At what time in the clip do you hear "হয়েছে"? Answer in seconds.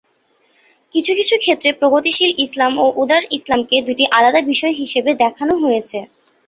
5.63-5.99